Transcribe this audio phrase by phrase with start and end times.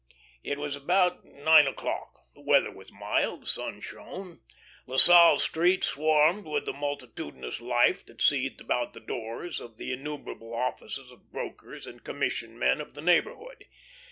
[0.41, 4.39] It was about nine o'clock; the weather was mild, the sun shone.
[4.87, 9.93] La Salle Street swarmed with the multitudinous life that seethed about the doors of the
[9.93, 13.65] innumerable offices of brokers and commission men of the neighbourhood.